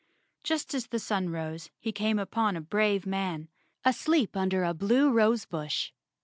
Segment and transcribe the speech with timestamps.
[0.43, 3.49] Just as the sun rose he came upon a brave man,
[3.85, 5.91] asleep under a blue rose bush.